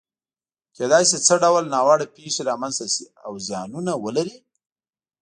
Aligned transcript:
کېدای 0.77 1.03
شي 1.09 1.17
څه 1.25 1.33
ډول 1.43 1.63
ناوړه 1.73 2.07
پېښې 2.15 2.41
رامنځته 2.49 2.85
شي 2.93 3.03
او 3.25 3.33
زیانونه 3.47 3.91
ولري؟ 4.03 4.37